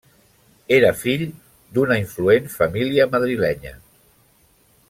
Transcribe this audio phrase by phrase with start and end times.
[0.77, 1.25] Era fill
[1.77, 3.79] d'una influent família madrilenya.